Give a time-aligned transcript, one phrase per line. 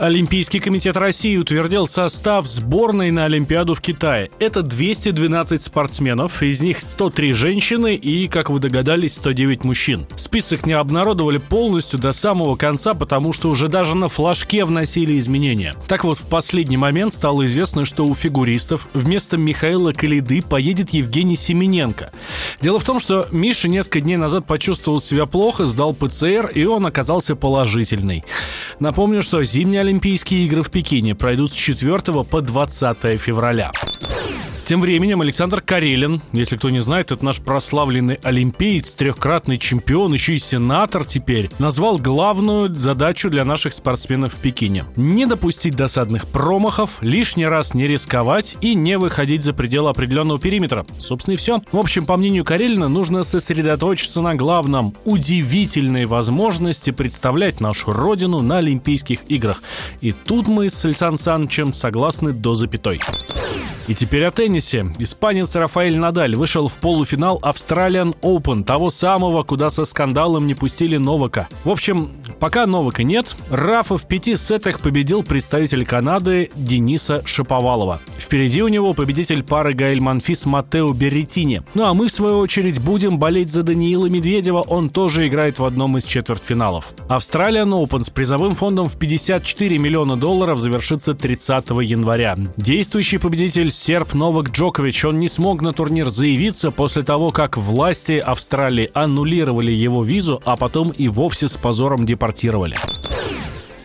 [0.00, 4.30] Олимпийский комитет России утвердил состав сборной на Олимпиаду в Китае.
[4.38, 10.06] Это 212 спортсменов, из них 103 женщины и, как вы догадались, 109 мужчин.
[10.16, 15.74] Список не обнародовали полностью до самого конца, потому что уже даже на флажке вносили изменения.
[15.86, 21.36] Так вот, в последний момент стало известно, что у фигуристов вместо Михаила Калиды поедет Евгений
[21.36, 22.10] Семененко.
[22.62, 26.86] Дело в том, что Миша несколько дней назад почувствовал себя плохо, сдал ПЦР, и он
[26.86, 28.24] оказался положительный.
[28.78, 33.72] Напомню, что зимняя Олимпийские игры в Пекине пройдут с 4 по 20 февраля.
[34.70, 40.36] Тем временем Александр Карелин, если кто не знает, это наш прославленный олимпиец, трехкратный чемпион, еще
[40.36, 44.84] и сенатор теперь, назвал главную задачу для наших спортсменов в Пекине.
[44.94, 50.86] Не допустить досадных промахов, лишний раз не рисковать и не выходить за пределы определенного периметра.
[51.00, 51.60] Собственно и все.
[51.72, 58.58] В общем, по мнению Карелина, нужно сосредоточиться на главном– удивительной возможности представлять нашу родину на
[58.58, 59.64] Олимпийских играх.
[60.00, 63.00] И тут мы с Александром Санычем согласны до запятой.
[63.90, 64.86] И теперь о теннисе.
[65.00, 70.96] Испанец Рафаэль Надаль вышел в полуфинал Australian Open, того самого, куда со скандалом не пустили
[70.96, 71.48] Новака.
[71.64, 78.00] В общем, пока Новака нет, Рафа в пяти сетах победил представитель Канады Дениса Шаповалова.
[78.18, 81.62] Впереди у него победитель пары Гаэль Манфис Матео Берретини.
[81.74, 85.64] Ну а мы, в свою очередь, будем болеть за Даниила Медведева, он тоже играет в
[85.64, 86.94] одном из четвертьфиналов.
[87.08, 92.36] Australian Open с призовым фондом в 54 миллиона долларов завершится 30 января.
[92.56, 95.04] Действующий победитель серб Новак Джокович.
[95.04, 100.56] Он не смог на турнир заявиться после того, как власти Австралии аннулировали его визу, а
[100.56, 102.76] потом и вовсе с позором депортировали.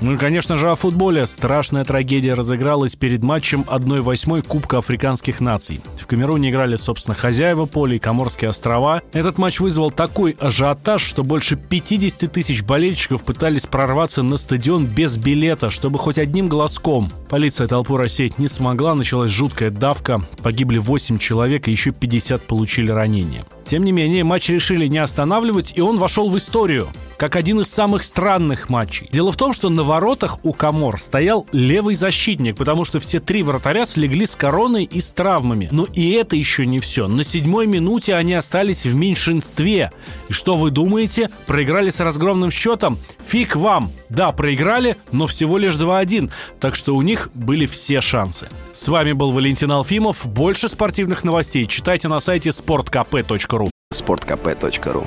[0.00, 1.26] Ну и, конечно же, о футболе.
[1.26, 5.80] Страшная трагедия разыгралась перед матчем 1-8 Кубка Африканских наций.
[5.96, 9.00] В Камеруне играли, собственно, хозяева поля и Коморские острова.
[9.12, 15.18] Этот матч вызвал такой ажиотаж, что больше 50 тысяч болельщиков пытались прорваться на стадион без
[15.18, 17.08] билета, чтобы хоть одним глазком.
[17.28, 20.24] Полиция толпу рассеять не смогла, началась жуткая давка.
[20.42, 23.44] Погибли 8 человек, и еще 50 получили ранения.
[23.64, 26.88] Тем не менее, матч решили не останавливать, и он вошел в историю,
[27.22, 29.08] как один из самых странных матчей.
[29.12, 33.44] Дело в том, что на воротах у Комор стоял левый защитник, потому что все три
[33.44, 35.68] вратаря слегли с короной и с травмами.
[35.70, 37.06] Но и это еще не все.
[37.06, 39.92] На седьмой минуте они остались в меньшинстве.
[40.28, 41.30] И что вы думаете?
[41.46, 42.98] Проиграли с разгромным счетом?
[43.24, 43.92] Фиг вам!
[44.08, 46.28] Да, проиграли, но всего лишь 2-1.
[46.58, 48.48] Так что у них были все шансы.
[48.72, 50.26] С вами был Валентин Алфимов.
[50.26, 55.06] Больше спортивных новостей читайте на сайте sportkp.ru sportkp.ru